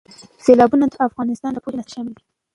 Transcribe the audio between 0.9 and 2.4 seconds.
افغانستان د پوهنې نصاب کې شامل دي.